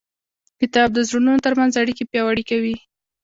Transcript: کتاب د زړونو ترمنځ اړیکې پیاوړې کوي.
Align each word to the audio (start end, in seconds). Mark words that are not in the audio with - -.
کتاب 0.59 0.89
د 0.93 0.99
زړونو 1.07 1.43
ترمنځ 1.45 1.73
اړیکې 1.81 2.03
پیاوړې 2.11 2.43
کوي. 2.49 2.75